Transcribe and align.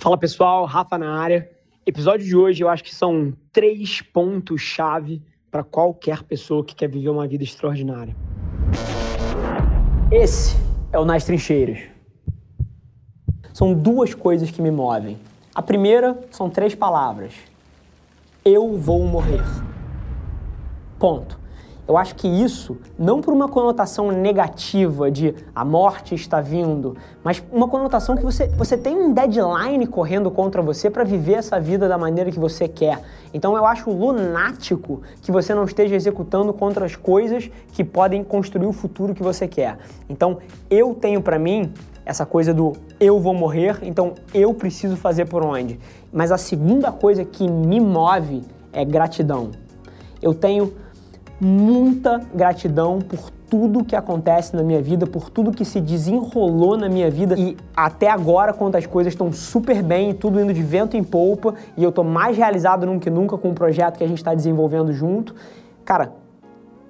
Fala 0.00 0.16
pessoal, 0.16 0.64
Rafa 0.64 0.96
na 0.96 1.18
área. 1.18 1.50
Episódio 1.84 2.24
de 2.24 2.36
hoje 2.36 2.62
eu 2.62 2.68
acho 2.68 2.84
que 2.84 2.94
são 2.94 3.34
três 3.52 4.00
pontos-chave 4.00 5.20
para 5.50 5.64
qualquer 5.64 6.22
pessoa 6.22 6.64
que 6.64 6.72
quer 6.72 6.88
viver 6.88 7.08
uma 7.08 7.26
vida 7.26 7.42
extraordinária. 7.42 8.14
Esse 10.08 10.56
é 10.92 10.98
o 11.00 11.04
Nas 11.04 11.24
Trincheiras. 11.24 11.80
São 13.52 13.74
duas 13.74 14.14
coisas 14.14 14.52
que 14.52 14.62
me 14.62 14.70
movem. 14.70 15.18
A 15.52 15.62
primeira 15.62 16.16
são 16.30 16.48
três 16.48 16.76
palavras: 16.76 17.34
Eu 18.44 18.76
vou 18.76 19.04
morrer. 19.04 19.42
Ponto. 20.96 21.36
Eu 21.88 21.96
acho 21.96 22.16
que 22.16 22.28
isso, 22.28 22.76
não 22.98 23.22
por 23.22 23.32
uma 23.32 23.48
conotação 23.48 24.12
negativa 24.12 25.10
de 25.10 25.34
a 25.54 25.64
morte 25.64 26.14
está 26.14 26.38
vindo, 26.38 26.94
mas 27.24 27.42
uma 27.50 27.66
conotação 27.66 28.14
que 28.14 28.22
você, 28.22 28.46
você 28.48 28.76
tem 28.76 28.94
um 28.94 29.14
deadline 29.14 29.86
correndo 29.86 30.30
contra 30.30 30.60
você 30.60 30.90
para 30.90 31.02
viver 31.02 31.32
essa 31.34 31.58
vida 31.58 31.88
da 31.88 31.96
maneira 31.96 32.30
que 32.30 32.38
você 32.38 32.68
quer. 32.68 33.00
Então 33.32 33.56
eu 33.56 33.64
acho 33.64 33.90
lunático 33.90 35.00
que 35.22 35.32
você 35.32 35.54
não 35.54 35.64
esteja 35.64 35.96
executando 35.96 36.52
contra 36.52 36.84
as 36.84 36.94
coisas 36.94 37.50
que 37.72 37.82
podem 37.82 38.22
construir 38.22 38.66
o 38.66 38.72
futuro 38.74 39.14
que 39.14 39.22
você 39.22 39.48
quer. 39.48 39.78
Então 40.10 40.36
eu 40.68 40.94
tenho 40.94 41.22
para 41.22 41.38
mim 41.38 41.72
essa 42.04 42.26
coisa 42.26 42.52
do 42.52 42.74
eu 43.00 43.18
vou 43.18 43.32
morrer, 43.32 43.78
então 43.80 44.12
eu 44.34 44.52
preciso 44.52 44.94
fazer 44.94 45.24
por 45.24 45.42
onde. 45.42 45.80
Mas 46.12 46.30
a 46.30 46.36
segunda 46.36 46.92
coisa 46.92 47.24
que 47.24 47.48
me 47.48 47.80
move 47.80 48.42
é 48.74 48.84
gratidão. 48.84 49.52
Eu 50.20 50.34
tenho 50.34 50.72
muita 51.40 52.20
gratidão 52.34 52.98
por 53.00 53.30
tudo 53.48 53.84
que 53.84 53.96
acontece 53.96 54.54
na 54.54 54.62
minha 54.62 54.82
vida, 54.82 55.06
por 55.06 55.30
tudo 55.30 55.52
que 55.52 55.64
se 55.64 55.80
desenrolou 55.80 56.76
na 56.76 56.88
minha 56.88 57.10
vida 57.10 57.34
e 57.38 57.56
até 57.74 58.10
agora, 58.10 58.52
quando 58.52 58.76
as 58.76 58.86
coisas 58.86 59.12
estão 59.12 59.32
super 59.32 59.82
bem, 59.82 60.12
tudo 60.12 60.40
indo 60.40 60.52
de 60.52 60.62
vento 60.62 60.96
em 60.96 61.02
polpa 61.02 61.54
e 61.76 61.82
eu 61.82 61.90
tô 61.90 62.04
mais 62.04 62.36
realizado 62.36 62.84
nunca 62.84 63.04
que 63.04 63.10
nunca 63.10 63.38
com 63.38 63.50
o 63.50 63.54
projeto 63.54 63.96
que 63.96 64.04
a 64.04 64.08
gente 64.08 64.18
está 64.18 64.34
desenvolvendo 64.34 64.92
junto, 64.92 65.34
cara, 65.84 66.12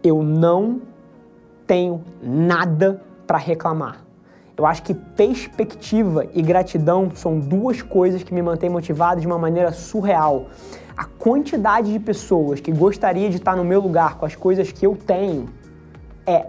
eu 0.03 0.23
não 0.23 0.81
tenho 1.67 2.03
nada 2.23 3.01
para 3.27 3.39
reclamar. 3.39 4.05
Eu 4.57 4.67
acho 4.67 4.83
que 4.83 4.93
perspectiva 4.93 6.27
e 6.35 6.43
gratidão 6.43 7.09
são 7.15 7.39
duas 7.39 7.81
coisas 7.81 8.25
que 8.25 8.35
me 8.35 8.43
mantêm 8.43 8.69
motivado 8.69 9.21
de 9.21 9.27
uma 9.27 9.39
maneira 9.39 9.71
surreal 9.71 10.47
a 10.99 11.05
quantidade 11.05 11.93
de 11.93 12.01
pessoas 12.01 12.59
que 12.59 12.73
gostaria 12.73 13.31
de 13.31 13.37
estar 13.37 13.55
no 13.55 13.63
meu 13.63 13.81
lugar 13.81 14.17
com 14.17 14.27
as 14.27 14.35
coisas 14.35 14.73
que 14.73 14.85
eu 14.85 14.97
tenho 14.97 15.49
é 16.27 16.47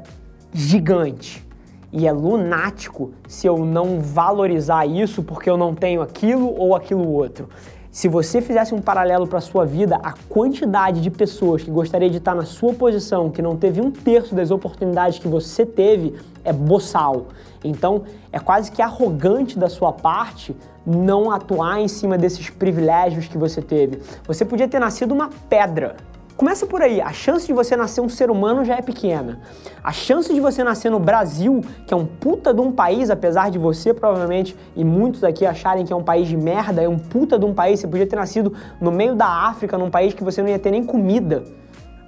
gigante. 0.52 1.48
E 1.94 2.08
é 2.08 2.12
lunático 2.12 3.12
se 3.28 3.46
eu 3.46 3.64
não 3.64 4.02
valorizar 4.02 4.88
isso 4.88 5.22
porque 5.22 5.48
eu 5.48 5.56
não 5.56 5.76
tenho 5.76 6.02
aquilo 6.02 6.52
ou 6.58 6.76
aquilo 6.76 7.08
outro. 7.08 7.48
Se 8.00 8.08
você 8.08 8.40
fizesse 8.40 8.74
um 8.74 8.80
paralelo 8.80 9.28
para 9.28 9.40
a 9.40 9.42
sua 9.42 9.66
vida, 9.66 10.00
a 10.02 10.14
quantidade 10.30 11.02
de 11.02 11.12
pessoas 11.12 11.64
que 11.64 11.70
gostaria 11.70 12.10
de 12.10 12.16
estar 12.16 12.34
na 12.34 12.46
sua 12.46 12.74
posição, 12.74 13.30
que 13.30 13.42
não 13.42 13.58
teve 13.58 13.82
um 13.82 13.92
terço 13.92 14.34
das 14.34 14.52
oportunidades 14.52 15.20
que 15.20 15.28
você 15.28 15.66
teve, 15.66 16.16
é 16.46 16.54
boçal. 16.54 17.26
Então, 17.62 18.04
é 18.32 18.40
quase 18.40 18.72
que 18.72 18.82
arrogante 18.82 19.60
da 19.60 19.68
sua 19.68 19.92
parte 19.92 20.56
não 20.86 21.30
atuar 21.30 21.82
em 21.82 21.90
cima 21.90 22.18
desses 22.18 22.50
privilégios 22.50 23.28
que 23.28 23.38
você 23.38 23.62
teve. 23.62 24.00
Você 24.26 24.46
podia 24.46 24.70
ter 24.70 24.80
nascido 24.80 25.12
uma 25.12 25.30
pedra. 25.50 25.98
Começa 26.40 26.66
por 26.66 26.82
aí, 26.82 27.02
a 27.02 27.12
chance 27.12 27.46
de 27.46 27.52
você 27.52 27.76
nascer 27.76 28.00
um 28.00 28.08
ser 28.08 28.32
humano 28.32 28.64
já 28.64 28.78
é 28.78 28.82
pequena. 28.82 29.42
A 29.84 29.92
chance 29.92 30.34
de 30.34 30.40
você 30.40 30.64
nascer 30.64 30.90
no 30.90 30.98
Brasil, 30.98 31.62
que 31.86 31.94
é 31.94 31.98
um 31.98 32.06
puta 32.06 32.54
de 32.54 32.62
um 32.62 32.72
país, 32.72 33.10
apesar 33.10 33.52
de 33.52 33.60
você 33.60 33.94
provavelmente 33.94 34.56
e 34.74 34.86
muitos 34.86 35.22
aqui 35.22 35.46
acharem 35.46 35.86
que 35.86 35.92
é 35.92 35.96
um 35.98 36.02
país 36.02 36.30
de 36.30 36.38
merda, 36.38 36.82
é 36.82 36.88
um 36.88 36.98
puta 36.98 37.38
de 37.38 37.44
um 37.44 37.54
país, 37.54 37.82
você 37.82 37.90
podia 37.90 38.08
ter 38.08 38.16
nascido 38.16 38.54
no 38.80 38.90
meio 38.90 39.16
da 39.16 39.28
África, 39.28 39.78
num 39.78 39.90
país 39.90 40.14
que 40.14 40.24
você 40.24 40.42
não 40.42 40.48
ia 40.48 40.58
ter 40.58 40.72
nem 40.72 40.82
comida. 40.82 41.44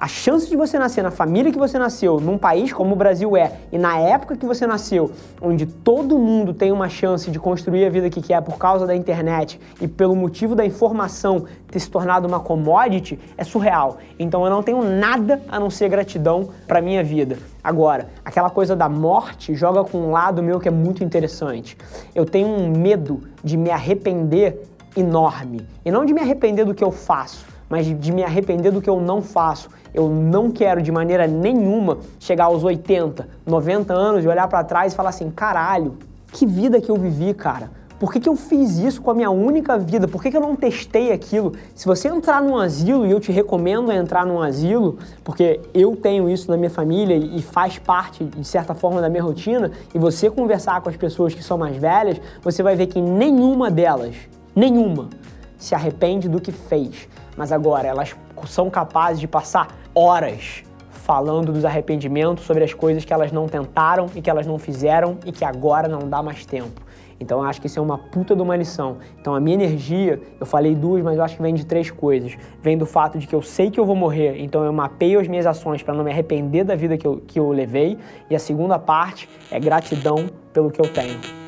A 0.02 0.08
chance 0.08 0.50
de 0.50 0.56
você 0.56 0.80
nascer 0.80 1.04
na 1.04 1.12
família 1.12 1.52
que 1.52 1.60
você 1.60 1.78
nasceu, 1.78 2.20
num 2.20 2.36
país 2.36 2.74
como 2.74 2.94
o 2.94 2.96
Brasil 2.96 3.38
é, 3.38 3.52
e 3.72 3.78
na 3.78 4.00
época 4.00 4.36
que 4.36 4.48
você 4.48 4.66
nasceu, 4.66 5.12
onde 5.40 5.68
todo 5.68 6.18
mundo 6.18 6.56
tem 6.56 6.72
uma 6.72 6.90
chance 6.90 7.30
de 7.30 7.38
construir 7.38 7.86
a 7.86 7.90
vida 7.92 8.10
que 8.10 8.20
quer 8.20 8.42
por 8.42 8.58
causa 8.58 8.88
da 8.88 8.96
internet 8.96 9.62
e 9.80 9.88
pelo 9.88 10.16
motivo 10.16 10.56
da 10.56 10.66
informação 10.66 11.46
ter 11.70 11.80
se 11.80 11.88
tornado 11.88 12.28
uma 12.28 12.40
commodity, 12.40 13.20
é 13.38 13.44
surreal. 13.44 14.00
Então 14.18 14.44
eu 14.44 14.50
não 14.50 14.64
tenho 14.64 14.82
nada 14.82 15.40
a 15.48 15.60
não 15.60 15.70
ser 15.70 15.88
gratidão 15.88 16.50
para 16.68 16.82
minha 16.82 17.04
vida. 17.04 17.38
Agora, 17.64 18.10
aquela 18.26 18.50
coisa 18.50 18.76
da 18.76 18.90
morte 18.90 19.54
joga 19.54 19.84
com 19.84 20.00
um 20.00 20.10
lado 20.10 20.42
meu 20.42 20.60
que 20.60 20.68
é 20.68 20.72
muito 20.72 21.04
interessante. 21.04 21.78
Eu 22.16 22.26
tenho 22.26 22.48
um 22.48 22.72
medo 22.72 23.22
de 23.44 23.56
me 23.56 23.70
arrepender 23.70 24.64
enorme. 24.98 25.62
E 25.86 25.92
não 25.92 26.06
de 26.06 26.12
me 26.12 26.22
arrepender 26.22 26.66
do 26.66 26.74
que 26.74 26.84
eu 26.84 26.92
faço, 26.92 27.51
mas 27.72 27.88
de 28.00 28.12
me 28.12 28.24
arrepender 28.24 28.72
do 28.72 28.80
que 28.80 28.90
eu 28.90 29.02
não 29.02 29.20
faço 29.20 29.68
eu 29.94 30.10
não 30.10 30.50
quero 30.52 30.82
de 30.82 30.92
maneira 30.92 31.28
nenhuma 31.28 31.98
chegar 32.20 32.46
aos 32.46 32.64
80, 32.64 33.28
90 33.46 33.94
anos 33.94 34.24
e 34.24 34.28
olhar 34.28 34.48
para 34.48 34.64
trás 34.64 34.94
e 34.94 34.96
falar 34.96 35.10
assim: 35.10 35.30
caralho, 35.30 35.98
que 36.32 36.46
vida 36.46 36.80
que 36.80 36.90
eu 36.90 36.96
vivi, 36.96 37.34
cara. 37.34 37.82
Por 38.00 38.12
que, 38.12 38.20
que 38.20 38.28
eu 38.28 38.36
fiz 38.36 38.80
isso 38.80 39.00
com 39.00 39.12
a 39.12 39.14
minha 39.14 39.30
única 39.30 39.78
vida? 39.78 40.08
Por 40.08 40.24
que, 40.24 40.32
que 40.32 40.38
eu 40.38 40.42
não 40.42 40.56
testei 40.56 41.12
aquilo? 41.12 41.54
Se 41.76 41.86
você 41.86 42.08
entrar 42.08 42.42
num 42.42 42.58
asilo, 42.58 43.06
e 43.06 43.12
eu 43.12 43.20
te 43.20 43.32
recomendo 43.32 43.92
entrar 43.92 44.26
num 44.26 44.42
asilo, 44.42 44.98
porque 45.24 45.60
eu 45.72 45.96
tenho 45.96 46.28
isso 46.28 46.50
na 46.50 46.58
minha 46.58 46.72
família 46.72 47.16
e 47.16 47.40
faz 47.44 47.78
parte, 47.78 48.24
de 48.24 48.48
certa 48.48 48.74
forma, 48.74 49.02
da 49.02 49.08
minha 49.08 49.22
rotina, 49.22 49.72
e 49.94 50.00
você 50.00 50.32
conversar 50.32 50.82
com 50.82 50.90
as 50.90 50.98
pessoas 50.98 51.36
que 51.36 51.44
são 51.44 51.60
mais 51.60 51.78
velhas, 51.78 52.20
você 52.42 52.64
vai 52.64 52.76
ver 52.76 52.88
que 52.88 53.00
nenhuma 53.00 53.70
delas, 53.70 54.16
nenhuma, 54.56 55.08
se 55.62 55.76
arrepende 55.76 56.28
do 56.28 56.42
que 56.42 56.52
fez. 56.52 57.08
Mas 57.38 57.52
agora, 57.52 57.88
elas 57.88 58.16
são 58.48 58.70
capazes 58.70 59.20
de 59.20 59.28
passar 59.28 59.68
horas 59.94 60.64
falando 60.90 61.52
dos 61.52 61.66
arrependimentos, 61.66 62.46
sobre 62.46 62.64
as 62.64 62.74
coisas 62.74 63.06
que 63.06 63.14
elas 63.14 63.32
não 63.32 63.48
tentaram 63.48 64.08
e 64.16 64.22
que 64.22 64.30
elas 64.30 64.46
não 64.46 64.58
fizeram 64.58 65.18
e 65.26 65.32
que 65.32 65.46
agora 65.46 65.88
não 65.88 66.10
dá 66.10 66.22
mais 66.22 66.46
tempo. 66.46 66.82
Então 67.20 67.40
eu 67.40 67.46
acho 67.46 67.62
que 67.62 67.68
isso 67.68 67.78
é 67.78 67.82
uma 67.82 67.98
puta 67.98 68.36
de 68.36 68.42
uma 68.42 68.56
lição. 68.56 68.98
Então 69.20 69.36
a 69.36 69.40
minha 69.40 69.54
energia, 69.54 70.20
eu 70.40 70.46
falei 70.46 70.74
duas, 70.74 71.04
mas 71.04 71.18
eu 71.18 71.24
acho 71.24 71.36
que 71.36 71.42
vem 71.42 71.54
de 71.54 71.66
três 71.66 71.92
coisas. 71.92 72.36
Vem 72.64 72.78
do 72.78 72.86
fato 72.86 73.20
de 73.20 73.28
que 73.28 73.36
eu 73.36 73.42
sei 73.44 73.70
que 73.70 73.80
eu 73.80 73.86
vou 73.86 73.96
morrer, 73.96 74.42
então 74.42 74.64
eu 74.64 74.74
mapeio 74.74 75.20
as 75.20 75.28
minhas 75.28 75.46
ações 75.46 75.84
para 75.84 75.94
não 75.94 76.04
me 76.04 76.12
arrepender 76.12 76.64
da 76.64 76.76
vida 76.76 76.98
que 76.98 77.06
eu, 77.06 77.22
que 77.28 77.40
eu 77.40 77.50
levei. 77.52 77.98
E 78.30 78.36
a 78.36 78.40
segunda 78.40 78.80
parte 78.80 79.30
é 79.52 79.60
gratidão 79.60 80.30
pelo 80.52 80.72
que 80.72 80.82
eu 80.82 80.92
tenho. 80.92 81.41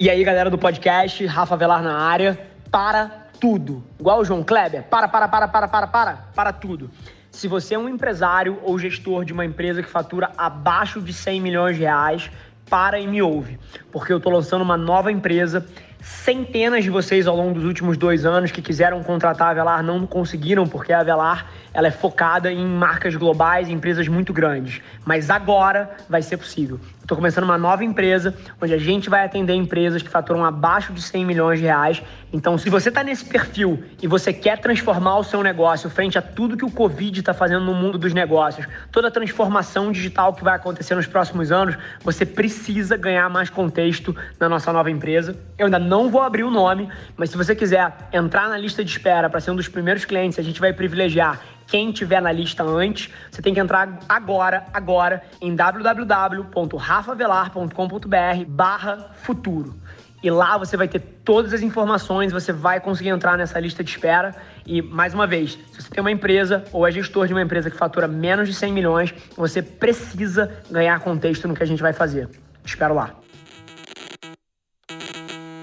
E 0.00 0.08
aí, 0.08 0.22
galera 0.22 0.48
do 0.48 0.56
podcast, 0.56 1.26
Rafa 1.26 1.56
Velar 1.56 1.82
na 1.82 1.98
área, 1.98 2.38
para 2.70 3.10
tudo. 3.40 3.82
Igual 3.98 4.20
o 4.20 4.24
João 4.24 4.44
Kleber, 4.44 4.84
para, 4.84 5.08
para, 5.08 5.26
para, 5.26 5.48
para, 5.48 5.66
para, 5.66 5.86
para, 5.88 6.14
para 6.32 6.52
tudo. 6.52 6.88
Se 7.32 7.48
você 7.48 7.74
é 7.74 7.78
um 7.80 7.88
empresário 7.88 8.60
ou 8.62 8.78
gestor 8.78 9.24
de 9.24 9.32
uma 9.32 9.44
empresa 9.44 9.82
que 9.82 9.88
fatura 9.88 10.30
abaixo 10.38 11.00
de 11.00 11.12
100 11.12 11.40
milhões 11.40 11.76
de 11.76 11.82
reais, 11.82 12.30
para 12.70 13.00
e 13.00 13.08
me 13.08 13.20
ouve, 13.20 13.58
porque 13.90 14.12
eu 14.12 14.18
estou 14.18 14.32
lançando 14.32 14.62
uma 14.62 14.76
nova 14.76 15.10
empresa. 15.10 15.66
Centenas 16.00 16.84
de 16.84 16.90
vocês 16.90 17.26
ao 17.26 17.34
longo 17.34 17.54
dos 17.54 17.64
últimos 17.64 17.96
dois 17.96 18.24
anos 18.24 18.52
que 18.52 18.62
quiseram 18.62 19.02
contratar 19.02 19.48
a 19.48 19.50
Avelar 19.50 19.82
não 19.82 20.06
conseguiram, 20.06 20.64
porque 20.64 20.92
a 20.92 21.00
Avelar 21.00 21.50
ela 21.74 21.88
é 21.88 21.90
focada 21.90 22.52
em 22.52 22.64
marcas 22.64 23.16
globais, 23.16 23.68
em 23.68 23.72
empresas 23.72 24.06
muito 24.06 24.32
grandes. 24.32 24.80
Mas 25.04 25.28
agora 25.28 25.90
vai 26.08 26.22
ser 26.22 26.36
possível. 26.36 26.78
Estou 27.08 27.16
começando 27.16 27.44
uma 27.44 27.56
nova 27.56 27.82
empresa 27.82 28.34
onde 28.60 28.74
a 28.74 28.76
gente 28.76 29.08
vai 29.08 29.24
atender 29.24 29.54
empresas 29.54 30.02
que 30.02 30.10
faturam 30.10 30.44
abaixo 30.44 30.92
de 30.92 31.00
100 31.00 31.24
milhões 31.24 31.58
de 31.58 31.64
reais. 31.64 32.02
Então, 32.30 32.58
se 32.58 32.68
você 32.68 32.90
está 32.90 33.02
nesse 33.02 33.24
perfil 33.24 33.82
e 34.02 34.06
você 34.06 34.30
quer 34.30 34.58
transformar 34.58 35.16
o 35.16 35.24
seu 35.24 35.42
negócio 35.42 35.88
frente 35.88 36.18
a 36.18 36.20
tudo 36.20 36.54
que 36.54 36.66
o 36.66 36.70
Covid 36.70 37.18
está 37.18 37.32
fazendo 37.32 37.64
no 37.64 37.72
mundo 37.72 37.96
dos 37.96 38.12
negócios, 38.12 38.66
toda 38.92 39.08
a 39.08 39.10
transformação 39.10 39.90
digital 39.90 40.34
que 40.34 40.44
vai 40.44 40.54
acontecer 40.54 40.94
nos 40.96 41.06
próximos 41.06 41.50
anos, 41.50 41.78
você 42.04 42.26
precisa 42.26 42.94
ganhar 42.94 43.30
mais 43.30 43.48
contexto 43.48 44.14
na 44.38 44.46
nossa 44.46 44.70
nova 44.70 44.90
empresa. 44.90 45.34
Eu 45.56 45.64
ainda 45.64 45.78
não 45.78 46.10
vou 46.10 46.20
abrir 46.20 46.44
o 46.44 46.50
nome, 46.50 46.90
mas 47.16 47.30
se 47.30 47.38
você 47.38 47.56
quiser 47.56 47.90
entrar 48.12 48.50
na 48.50 48.58
lista 48.58 48.84
de 48.84 48.90
espera 48.90 49.30
para 49.30 49.40
ser 49.40 49.50
um 49.50 49.56
dos 49.56 49.66
primeiros 49.66 50.04
clientes, 50.04 50.38
a 50.38 50.42
gente 50.42 50.60
vai 50.60 50.74
privilegiar 50.74 51.40
quem 51.68 51.92
tiver 51.92 52.20
na 52.20 52.32
lista 52.32 52.64
antes, 52.64 53.12
você 53.30 53.40
tem 53.42 53.52
que 53.52 53.60
entrar 53.60 54.00
agora, 54.08 54.64
agora, 54.72 55.22
em 55.40 55.54
www.rafavelar.com.br 55.54 58.44
barra 58.46 59.10
futuro. 59.12 59.76
E 60.20 60.28
lá 60.30 60.58
você 60.58 60.76
vai 60.76 60.88
ter 60.88 60.98
todas 61.24 61.52
as 61.52 61.60
informações, 61.60 62.32
você 62.32 62.52
vai 62.52 62.80
conseguir 62.80 63.10
entrar 63.10 63.38
nessa 63.38 63.60
lista 63.60 63.84
de 63.84 63.90
espera. 63.90 64.34
E, 64.66 64.82
mais 64.82 65.14
uma 65.14 65.24
vez, 65.26 65.56
se 65.70 65.82
você 65.82 65.90
tem 65.90 66.00
uma 66.00 66.10
empresa 66.10 66.64
ou 66.72 66.84
é 66.86 66.90
gestor 66.90 67.28
de 67.28 67.34
uma 67.34 67.42
empresa 67.42 67.70
que 67.70 67.76
fatura 67.76 68.08
menos 68.08 68.48
de 68.48 68.54
100 68.54 68.72
milhões, 68.72 69.14
você 69.36 69.62
precisa 69.62 70.50
ganhar 70.70 70.98
contexto 71.00 71.46
no 71.46 71.54
que 71.54 71.62
a 71.62 71.66
gente 71.66 71.82
vai 71.82 71.92
fazer. 71.92 72.28
Te 72.64 72.70
espero 72.70 72.94
lá. 72.94 73.14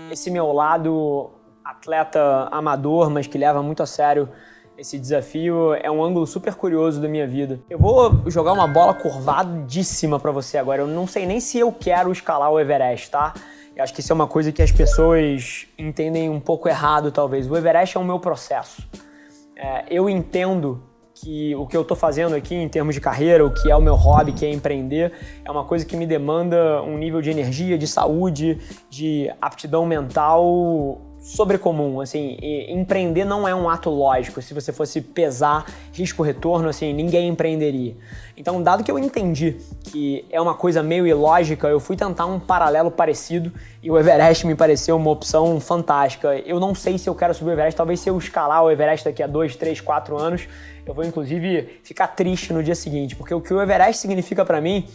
Esse 0.10 0.32
meu 0.32 0.54
lado 0.54 1.32
atleta 1.66 2.48
amador, 2.52 3.10
mas 3.10 3.28
que 3.28 3.38
leva 3.38 3.62
muito 3.62 3.84
a 3.84 3.86
sério 3.86 4.30
esse 4.78 5.00
desafio 5.00 5.74
é 5.74 5.90
um 5.90 6.04
ângulo 6.04 6.28
super 6.28 6.54
curioso 6.56 7.02
da 7.02 7.08
minha 7.08 7.26
vida. 7.26 7.60
Eu 7.70 7.80
vou 7.80 8.30
jogar 8.30 8.54
uma 8.54 8.68
bola 8.68 8.94
curvadíssima 8.94 10.20
para 10.20 10.32
você 10.32 10.58
agora. 10.58 10.82
Eu 10.82 10.88
não 10.88 11.08
sei 11.08 11.26
nem 11.26 11.40
se 11.40 11.58
eu 11.58 11.72
quero 11.72 12.12
escalar 12.12 12.52
o 12.52 12.60
Everest, 12.60 13.10
tá? 13.10 13.34
Eu 13.76 13.84
acho 13.84 13.94
que 13.94 14.02
isso 14.02 14.12
é 14.12 14.16
uma 14.16 14.28
coisa 14.28 14.52
que 14.52 14.62
as 14.62 14.72
pessoas 14.72 15.68
entendem 15.78 16.30
um 16.30 16.40
pouco 16.40 16.68
errado, 16.68 17.12
talvez. 17.12 17.50
O 17.50 17.56
Everest 17.56 17.98
é 17.98 18.00
o 18.00 18.04
meu 18.04 18.20
processo. 18.20 18.86
É, 19.56 19.86
eu 19.90 20.10
entendo 20.10 20.84
que 21.14 21.56
o 21.56 21.66
que 21.66 21.76
eu 21.76 21.82
estou 21.82 21.96
fazendo 21.96 22.36
aqui 22.36 22.54
em 22.54 22.68
termos 22.68 22.94
de 22.94 23.00
carreira, 23.00 23.46
o 23.46 23.54
que 23.54 23.72
é 23.72 23.76
o 23.76 23.82
meu 23.82 23.96
hobby, 23.96 24.34
que 24.34 24.46
é 24.46 24.52
empreender, 24.52 25.14
é 25.46 25.50
uma 25.50 25.64
coisa 25.64 25.86
que 25.86 25.96
me 25.96 26.06
demanda 26.06 26.82
um 26.84 26.98
nível 26.98 27.22
de 27.22 27.30
energia, 27.30 27.78
de 27.78 27.88
saúde, 27.88 28.60
de 28.90 29.32
aptidão 29.42 29.86
mental 29.86 31.15
sobrecomum, 31.26 32.00
assim, 32.02 32.38
empreender 32.70 33.26
não 33.26 33.48
é 33.48 33.56
um 33.56 33.68
ato 33.68 33.90
lógico. 33.90 34.40
Se 34.44 34.54
você 34.54 34.72
fosse 34.72 35.02
pesar 35.02 35.66
risco-retorno, 35.92 36.70
assim, 36.70 36.94
ninguém 36.94 37.28
empreenderia. 37.28 37.96
Então, 38.38 38.62
dado 38.62 38.84
que 38.84 38.92
eu 38.92 39.00
entendi 39.00 39.58
que 39.86 40.24
é 40.30 40.40
uma 40.40 40.54
coisa 40.54 40.84
meio 40.84 41.08
ilógica, 41.08 41.68
eu 41.68 41.80
fui 41.80 41.96
tentar 41.96 42.28
um 42.28 42.40
paralelo 42.40 42.92
parecido 42.92 43.52
e 43.82 43.90
o 43.90 43.98
Everest 43.98 44.46
me 44.46 44.54
pareceu 44.54 44.98
uma 44.98 45.10
opção 45.10 45.60
fantástica. 45.60 46.36
Eu 46.46 46.60
não 46.60 46.76
sei 46.76 47.00
se 47.00 47.10
eu 47.10 47.16
quero 47.16 47.34
subir 47.34 47.50
o 47.50 47.54
Everest, 47.54 47.76
talvez 47.76 48.00
se 48.00 48.10
eu 48.10 48.16
escalar 48.20 48.64
o 48.64 48.70
Everest 48.70 49.04
daqui 49.04 49.24
a 49.24 49.28
dois, 49.28 49.56
três, 49.56 49.82
quatro 49.82 50.16
anos, 50.18 50.48
eu 50.86 50.94
vou 50.94 51.04
inclusive 51.04 51.80
ficar 51.84 52.10
triste 52.10 52.54
no 52.54 52.62
dia 52.62 52.76
seguinte, 52.76 53.16
porque 53.16 53.34
o 53.34 53.42
que 53.42 53.52
o 53.52 53.60
Everest 53.60 54.00
significa 54.00 54.46
para 54.46 54.62
mim 54.62 54.86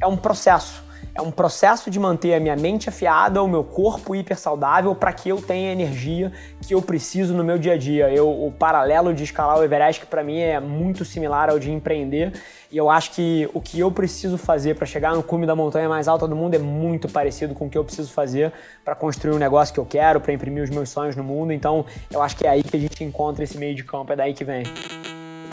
é 0.00 0.06
um 0.06 0.16
processo 0.16 0.81
é 1.14 1.20
um 1.20 1.30
processo 1.30 1.90
de 1.90 1.98
manter 2.00 2.34
a 2.34 2.40
minha 2.40 2.56
mente 2.56 2.88
afiada, 2.88 3.42
o 3.42 3.48
meu 3.48 3.62
corpo 3.62 4.14
hiper 4.14 4.38
saudável 4.38 4.94
para 4.94 5.12
que 5.12 5.28
eu 5.28 5.42
tenha 5.42 5.70
a 5.70 5.72
energia 5.72 6.32
que 6.66 6.74
eu 6.74 6.80
preciso 6.80 7.34
no 7.34 7.44
meu 7.44 7.58
dia 7.58 7.74
a 7.74 7.78
dia. 7.78 8.10
Eu, 8.10 8.28
o 8.30 8.50
paralelo 8.50 9.12
de 9.12 9.24
escalar 9.24 9.58
o 9.58 9.62
Everest 9.62 10.00
que 10.00 10.06
para 10.06 10.24
mim 10.24 10.38
é 10.38 10.58
muito 10.58 11.04
similar 11.04 11.50
ao 11.50 11.58
de 11.58 11.70
empreender 11.70 12.32
e 12.70 12.78
eu 12.78 12.88
acho 12.88 13.10
que 13.10 13.48
o 13.52 13.60
que 13.60 13.78
eu 13.78 13.90
preciso 13.92 14.38
fazer 14.38 14.74
para 14.76 14.86
chegar 14.86 15.14
no 15.14 15.22
cume 15.22 15.46
da 15.46 15.54
montanha 15.54 15.88
mais 15.88 16.08
alta 16.08 16.26
do 16.26 16.34
mundo 16.34 16.54
é 16.54 16.58
muito 16.58 17.06
parecido 17.06 17.54
com 17.54 17.66
o 17.66 17.70
que 17.70 17.76
eu 17.76 17.84
preciso 17.84 18.10
fazer 18.10 18.50
para 18.82 18.94
construir 18.94 19.34
um 19.34 19.38
negócio 19.38 19.74
que 19.74 19.80
eu 19.80 19.84
quero, 19.84 20.20
para 20.20 20.32
imprimir 20.32 20.64
os 20.64 20.70
meus 20.70 20.88
sonhos 20.88 21.14
no 21.14 21.22
mundo. 21.22 21.52
Então, 21.52 21.84
eu 22.10 22.22
acho 22.22 22.34
que 22.34 22.46
é 22.46 22.50
aí 22.50 22.62
que 22.62 22.74
a 22.74 22.80
gente 22.80 23.04
encontra 23.04 23.44
esse 23.44 23.58
meio 23.58 23.74
de 23.74 23.84
campo, 23.84 24.12
é 24.12 24.16
daí 24.16 24.32
que 24.32 24.44
vem. 24.44 24.62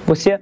Você 0.09 0.41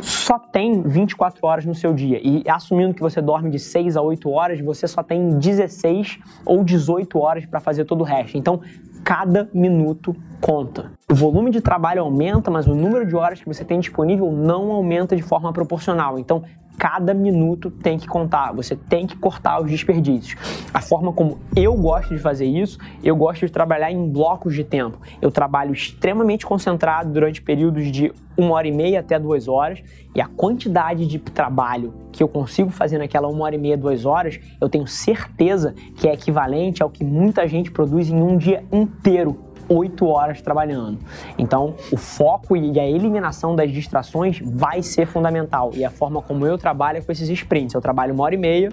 só 0.00 0.38
tem 0.38 0.80
24 0.80 1.44
horas 1.44 1.66
no 1.66 1.74
seu 1.74 1.92
dia. 1.92 2.20
E 2.22 2.44
assumindo 2.48 2.94
que 2.94 3.00
você 3.00 3.20
dorme 3.20 3.50
de 3.50 3.58
6 3.58 3.96
a 3.96 4.00
8 4.00 4.30
horas, 4.30 4.60
você 4.60 4.86
só 4.86 5.02
tem 5.02 5.36
16 5.36 6.20
ou 6.46 6.62
18 6.62 7.18
horas 7.18 7.44
para 7.44 7.58
fazer 7.58 7.84
todo 7.84 8.02
o 8.02 8.04
resto. 8.04 8.38
Então, 8.38 8.60
cada 9.02 9.50
minuto 9.52 10.14
conta. 10.40 10.92
O 11.10 11.16
volume 11.16 11.50
de 11.50 11.60
trabalho 11.60 12.00
aumenta, 12.00 12.48
mas 12.48 12.68
o 12.68 12.76
número 12.76 13.04
de 13.04 13.16
horas 13.16 13.40
que 13.40 13.48
você 13.48 13.64
tem 13.64 13.80
disponível 13.80 14.30
não 14.30 14.70
aumenta 14.70 15.16
de 15.16 15.22
forma 15.22 15.52
proporcional. 15.52 16.16
Então, 16.16 16.44
cada 16.78 17.12
minuto 17.12 17.70
tem 17.70 17.98
que 17.98 18.06
contar, 18.06 18.52
você 18.52 18.76
tem 18.76 19.06
que 19.06 19.16
cortar 19.16 19.60
os 19.60 19.68
desperdícios. 19.68 20.40
A 20.72 20.80
forma 20.80 21.12
como 21.12 21.40
eu 21.56 21.74
gosto 21.74 22.14
de 22.14 22.20
fazer 22.20 22.46
isso, 22.46 22.78
eu 23.02 23.16
gosto 23.16 23.44
de 23.44 23.52
trabalhar 23.52 23.90
em 23.90 24.08
blocos 24.08 24.54
de 24.54 24.62
tempo. 24.62 24.98
Eu 25.20 25.30
trabalho 25.30 25.72
extremamente 25.72 26.46
concentrado 26.46 27.12
durante 27.12 27.42
períodos 27.42 27.90
de 27.90 28.12
uma 28.36 28.54
hora 28.54 28.68
e 28.68 28.72
meia 28.72 29.00
até 29.00 29.18
duas 29.18 29.48
horas, 29.48 29.82
e 30.14 30.20
a 30.20 30.26
quantidade 30.26 31.06
de 31.06 31.18
trabalho 31.18 31.92
que 32.12 32.22
eu 32.22 32.28
consigo 32.28 32.70
fazer 32.70 32.98
naquela 32.98 33.26
uma 33.26 33.44
hora 33.44 33.56
e 33.56 33.58
meia, 33.58 33.76
duas 33.76 34.06
horas, 34.06 34.38
eu 34.60 34.68
tenho 34.68 34.86
certeza 34.86 35.74
que 35.96 36.08
é 36.08 36.14
equivalente 36.14 36.82
ao 36.82 36.88
que 36.88 37.04
muita 37.04 37.46
gente 37.48 37.70
produz 37.70 38.08
em 38.08 38.22
um 38.22 38.36
dia 38.36 38.64
inteiro 38.72 39.47
oito 39.68 40.06
horas 40.06 40.40
trabalhando. 40.40 40.98
Então, 41.36 41.74
o 41.92 41.96
foco 41.96 42.56
e 42.56 42.78
a 42.78 42.86
eliminação 42.86 43.54
das 43.54 43.70
distrações 43.70 44.40
vai 44.42 44.82
ser 44.82 45.06
fundamental. 45.06 45.70
E 45.74 45.84
a 45.84 45.90
forma 45.90 46.22
como 46.22 46.46
eu 46.46 46.56
trabalho 46.56 46.98
é 46.98 47.00
com 47.00 47.12
esses 47.12 47.28
sprints. 47.28 47.74
Eu 47.74 47.80
trabalho 47.80 48.14
uma 48.14 48.24
hora 48.24 48.34
e 48.34 48.38
meia 48.38 48.72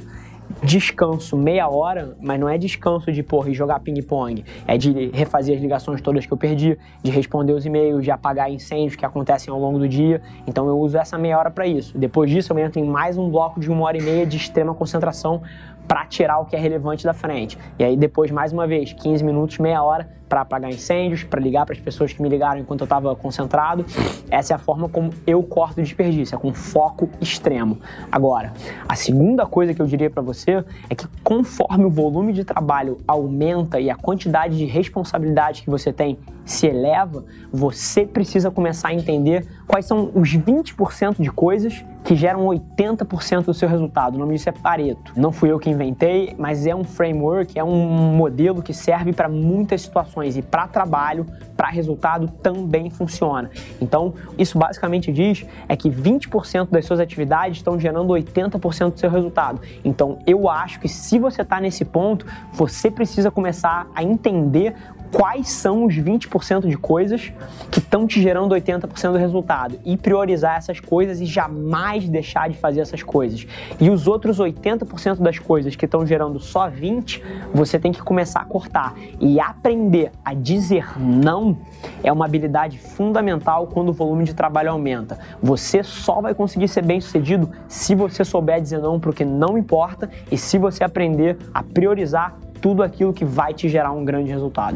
descanso 0.63 1.35
meia 1.37 1.67
hora, 1.67 2.15
mas 2.21 2.39
não 2.39 2.47
é 2.47 2.57
descanso 2.57 3.11
de 3.11 3.23
porra, 3.23 3.51
jogar 3.53 3.79
ping-pong. 3.79 4.43
É 4.67 4.77
de 4.77 5.09
refazer 5.09 5.55
as 5.55 5.61
ligações 5.61 6.01
todas 6.01 6.25
que 6.25 6.31
eu 6.31 6.37
perdi, 6.37 6.77
de 7.03 7.11
responder 7.11 7.53
os 7.53 7.65
e-mails, 7.65 8.03
de 8.03 8.11
apagar 8.11 8.51
incêndios 8.51 8.95
que 8.95 9.05
acontecem 9.05 9.53
ao 9.53 9.59
longo 9.59 9.79
do 9.79 9.87
dia. 9.87 10.21
Então 10.47 10.67
eu 10.67 10.77
uso 10.79 10.97
essa 10.97 11.17
meia 11.17 11.37
hora 11.37 11.51
para 11.51 11.67
isso. 11.67 11.97
Depois 11.97 12.29
disso, 12.29 12.53
eu 12.53 12.59
entro 12.59 12.79
em 12.79 12.85
mais 12.85 13.17
um 13.17 13.29
bloco 13.29 13.59
de 13.59 13.69
uma 13.69 13.85
hora 13.85 13.97
e 13.97 14.01
meia 14.01 14.25
de 14.25 14.37
extrema 14.37 14.73
concentração 14.73 15.41
para 15.87 16.05
tirar 16.05 16.39
o 16.39 16.45
que 16.45 16.55
é 16.55 16.59
relevante 16.59 17.03
da 17.03 17.13
frente. 17.13 17.57
E 17.77 17.83
aí 17.83 17.95
depois, 17.95 18.31
mais 18.31 18.51
uma 18.51 18.67
vez, 18.67 18.93
15 18.93 19.23
minutos, 19.23 19.57
meia 19.57 19.81
hora 19.83 20.09
para 20.27 20.41
apagar 20.41 20.71
incêndios, 20.71 21.23
para 21.23 21.39
ligar 21.39 21.65
para 21.65 21.73
as 21.73 21.79
pessoas 21.79 22.11
que 22.11 22.21
me 22.21 22.27
ligaram 22.27 22.59
enquanto 22.59 22.81
eu 22.81 22.85
estava 22.85 23.15
concentrado. 23.15 23.85
Essa 24.29 24.53
é 24.53 24.55
a 24.55 24.57
forma 24.57 24.89
como 24.89 25.11
eu 25.25 25.41
corto 25.43 25.81
desperdício, 25.81 26.35
é 26.35 26.39
com 26.39 26.53
foco 26.53 27.09
extremo. 27.21 27.77
Agora, 28.11 28.53
a 28.87 28.95
segunda 28.95 29.45
coisa 29.45 29.73
que 29.73 29.81
eu 29.81 29.85
diria 29.85 30.09
para 30.09 30.21
você 30.21 30.63
é 30.89 30.95
que 30.95 31.07
conforme 31.23 31.85
o 31.85 31.89
volume 31.89 32.33
de 32.33 32.43
trabalho 32.43 32.97
aumenta 33.07 33.79
e 33.79 33.89
a 33.89 33.95
quantidade 33.95 34.57
de 34.57 34.65
responsabilidade 34.65 35.61
que 35.61 35.69
você 35.69 35.93
tem 35.93 36.17
se 36.45 36.67
eleva, 36.67 37.25
você 37.51 38.05
precisa 38.05 38.51
começar 38.51 38.89
a 38.89 38.93
entender 38.93 39.45
quais 39.67 39.85
são 39.85 40.11
os 40.13 40.29
20% 40.29 41.21
de 41.21 41.31
coisas 41.31 41.83
que 42.05 42.15
geram 42.15 42.45
80% 42.45 43.45
do 43.45 43.53
seu 43.53 43.67
resultado. 43.67 44.13
O 44.13 44.19
nome 44.19 44.35
disso 44.35 44.47
é 44.47 44.51
Pareto. 44.51 45.11
Não 45.17 45.31
fui 45.31 45.51
eu 45.51 45.57
que 45.57 45.71
inventei, 45.71 46.35
mas 46.37 46.67
é 46.67 46.75
um 46.75 46.83
framework, 46.83 47.57
é 47.57 47.63
um 47.63 48.15
modelo 48.15 48.61
que 48.61 48.75
serve 48.75 49.11
para 49.11 49.27
muitas 49.27 49.81
situações 49.81 50.37
e 50.37 50.41
para 50.43 50.67
trabalho, 50.67 51.25
para 51.57 51.67
resultado 51.67 52.27
também 52.43 52.91
funciona. 52.91 53.49
Então, 53.81 54.13
isso 54.37 54.57
basicamente 54.59 55.11
diz 55.11 55.47
é 55.67 55.75
que 55.75 55.89
20% 55.89 56.69
das 56.69 56.85
suas 56.85 56.99
atividades 56.99 57.57
estão 57.57 57.79
gerando 57.79 58.13
80% 58.13 58.91
do 58.91 58.99
seu 58.99 59.09
resultado. 59.09 59.59
Então, 59.83 60.19
eu 60.27 60.47
acho 60.47 60.79
que 60.79 60.87
se 60.87 61.17
você 61.17 61.41
está 61.41 61.59
nesse 61.59 61.83
ponto, 61.83 62.27
você 62.51 62.91
precisa 62.91 63.31
começar 63.31 63.87
a 63.95 64.03
entender 64.03 64.75
quais 65.11 65.49
são 65.49 65.85
os 65.85 65.95
20% 65.95 66.67
de 66.67 66.77
coisas 66.77 67.31
que 67.71 67.79
estão 67.79 68.07
te 68.07 68.21
gerando 68.21 68.53
80% 68.55 69.11
do 69.11 69.17
resultado 69.17 69.79
e 69.85 69.97
priorizar 69.97 70.57
essas 70.57 70.79
coisas 70.79 71.21
e 71.21 71.25
jamais 71.25 72.07
deixar 72.07 72.49
de 72.49 72.57
fazer 72.57 72.81
essas 72.81 73.03
coisas. 73.03 73.47
E 73.79 73.89
os 73.89 74.07
outros 74.07 74.39
80% 74.39 75.21
das 75.21 75.39
coisas 75.39 75.75
que 75.75 75.85
estão 75.85 76.05
gerando 76.05 76.39
só 76.39 76.69
20, 76.69 77.23
você 77.53 77.79
tem 77.79 77.91
que 77.91 78.01
começar 78.01 78.41
a 78.41 78.45
cortar 78.45 78.95
e 79.19 79.39
aprender 79.39 80.11
a 80.23 80.33
dizer 80.33 80.99
não 80.99 81.57
é 82.03 82.11
uma 82.11 82.25
habilidade 82.25 82.77
fundamental 82.77 83.67
quando 83.67 83.89
o 83.89 83.93
volume 83.93 84.23
de 84.23 84.33
trabalho 84.33 84.71
aumenta. 84.71 85.19
Você 85.41 85.83
só 85.83 86.21
vai 86.21 86.33
conseguir 86.33 86.67
ser 86.67 86.83
bem-sucedido 86.83 87.49
se 87.67 87.95
você 87.95 88.23
souber 88.23 88.61
dizer 88.61 88.79
não 88.79 88.99
para 88.99 89.09
o 89.09 89.13
que 89.13 89.25
não 89.25 89.57
importa 89.57 90.09
e 90.31 90.37
se 90.37 90.57
você 90.57 90.83
aprender 90.83 91.37
a 91.53 91.63
priorizar 91.63 92.35
tudo 92.65 92.81
aquilo 92.81 93.13
que 93.13 93.23
vai 93.23 93.53
te 93.53 93.69
gerar 93.69 93.91
um 93.91 94.03
grande 94.03 94.31
resultado. 94.31 94.75